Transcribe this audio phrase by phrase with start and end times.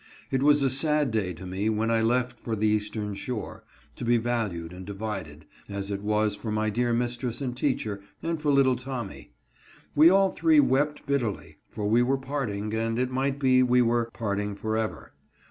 [0.31, 3.63] It was a sad day to me when I left for the Eastern Shore,
[3.97, 8.41] to be valued and divided, as it was for my dear mistress and teacher, and
[8.41, 9.31] for little Tommy.
[9.95, 14.09] We all three wept bitterly, for we were parting, and it might be we were
[14.11, 15.13] parting forever.